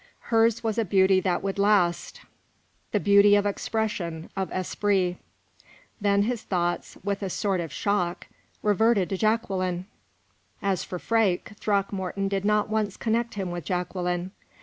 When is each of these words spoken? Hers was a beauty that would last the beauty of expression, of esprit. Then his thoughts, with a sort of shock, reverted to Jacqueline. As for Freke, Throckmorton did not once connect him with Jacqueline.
Hers 0.33 0.63
was 0.63 0.79
a 0.79 0.83
beauty 0.83 1.19
that 1.19 1.43
would 1.43 1.59
last 1.59 2.21
the 2.91 2.99
beauty 2.99 3.35
of 3.35 3.45
expression, 3.45 4.31
of 4.35 4.51
esprit. 4.51 5.17
Then 6.01 6.23
his 6.23 6.41
thoughts, 6.41 6.97
with 7.03 7.21
a 7.21 7.29
sort 7.29 7.59
of 7.59 7.71
shock, 7.71 8.25
reverted 8.63 9.09
to 9.09 9.17
Jacqueline. 9.17 9.85
As 10.59 10.83
for 10.83 10.97
Freke, 10.97 11.49
Throckmorton 11.59 12.29
did 12.29 12.45
not 12.45 12.67
once 12.67 12.97
connect 12.97 13.35
him 13.35 13.51
with 13.51 13.63
Jacqueline. 13.63 14.31